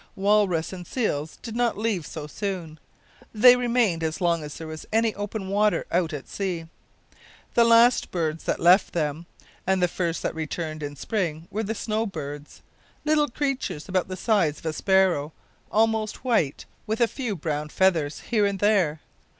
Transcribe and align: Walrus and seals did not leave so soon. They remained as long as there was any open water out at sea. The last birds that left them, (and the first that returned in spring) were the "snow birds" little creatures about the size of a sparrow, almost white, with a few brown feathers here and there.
Walrus 0.15 0.73
and 0.73 0.87
seals 0.87 1.37
did 1.43 1.55
not 1.55 1.77
leave 1.77 2.07
so 2.07 2.25
soon. 2.25 2.79
They 3.35 3.55
remained 3.55 4.01
as 4.03 4.19
long 4.19 4.41
as 4.43 4.55
there 4.57 4.65
was 4.65 4.83
any 4.91 5.13
open 5.13 5.47
water 5.47 5.85
out 5.91 6.11
at 6.11 6.27
sea. 6.27 6.65
The 7.53 7.63
last 7.65 8.09
birds 8.09 8.45
that 8.45 8.59
left 8.59 8.93
them, 8.93 9.27
(and 9.67 9.79
the 9.79 9.87
first 9.87 10.23
that 10.23 10.33
returned 10.33 10.81
in 10.81 10.95
spring) 10.95 11.47
were 11.51 11.61
the 11.61 11.75
"snow 11.75 12.07
birds" 12.07 12.63
little 13.05 13.27
creatures 13.29 13.87
about 13.87 14.07
the 14.07 14.17
size 14.17 14.57
of 14.57 14.65
a 14.65 14.73
sparrow, 14.73 15.33
almost 15.71 16.23
white, 16.23 16.65
with 16.87 16.99
a 16.99 17.07
few 17.07 17.35
brown 17.35 17.69
feathers 17.69 18.21
here 18.21 18.47
and 18.47 18.57
there. 18.57 19.01